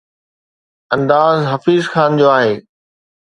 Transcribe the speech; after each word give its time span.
انداز 0.95 1.39
حفيظ 1.51 1.83
خان 1.91 2.11
جو 2.19 2.27
آهي. 2.37 2.53